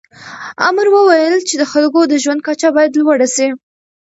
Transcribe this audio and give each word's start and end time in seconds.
امر 0.67 0.87
وویل 0.91 1.35
چې 1.47 1.55
د 1.57 1.63
خلکو 1.71 1.99
د 2.07 2.13
ژوند 2.23 2.41
کچه 2.47 2.67
باید 2.75 2.97
لوړه 2.99 3.27
سي. 3.35 3.47